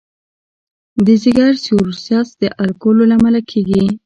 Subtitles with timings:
[1.05, 3.85] د ځګر سیروسس د الکولو له امله کېږي.